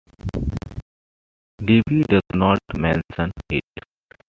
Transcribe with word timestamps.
Livy 1.61 2.01
does 2.09 2.23
not 2.33 2.57
mention 2.75 3.31
it. 3.51 3.61